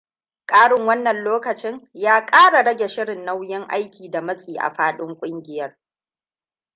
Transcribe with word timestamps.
Karin 0.45 0.81
wannan 0.85 1.23
lokacin 1.23 1.89
ya 1.93 2.25
kara 2.25 2.63
rage 2.63 2.87
shirin 2.87 3.25
nauyin 3.25 3.65
aiki 3.69 4.11
da 4.11 4.21
matsi 4.21 4.57
a 4.57 4.73
faɗin 4.73 5.15
kungiyar. 5.17 5.77